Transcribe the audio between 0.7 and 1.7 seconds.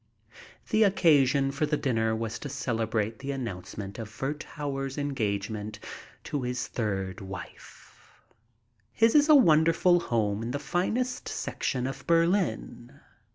The occasion for